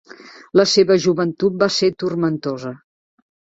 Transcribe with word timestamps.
La 0.59 0.65
seva 0.71 0.97
joventut 1.03 1.61
va 1.65 1.69
ser 1.77 1.91
turmentosa. 2.05 2.75